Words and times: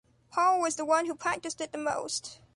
Paul 0.31 0.59
was 0.61 0.77
the 0.77 0.83
one 0.83 1.05
who 1.05 1.13
practiced 1.13 1.61
it 1.61 1.71
the 1.73 1.77
most. 1.77 2.39